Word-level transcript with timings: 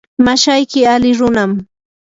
mashayki 0.25 0.79
ali 0.93 1.09
runam. 1.19 1.51